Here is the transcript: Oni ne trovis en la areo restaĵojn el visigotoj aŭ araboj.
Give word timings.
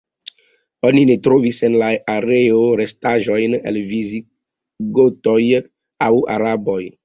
Oni 0.87 1.03
ne 1.09 1.17
trovis 1.27 1.59
en 1.67 1.75
la 1.81 1.89
areo 2.15 2.63
restaĵojn 2.81 3.59
el 3.73 3.79
visigotoj 3.93 5.39
aŭ 6.11 6.13
araboj. 6.39 6.83